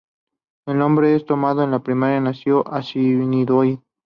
El 0.65 0.79
nombre 0.79 1.13
es 1.15 1.25
tomado 1.25 1.61
de 1.61 1.67
la 1.67 1.77
Primera 1.83 2.19
Nación 2.19 2.63
Assiniboine. 2.65 3.83